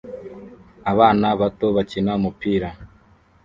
Abana 0.91 1.27
bato 1.39 1.67
bakina 1.75 2.11
umupira 2.19 2.69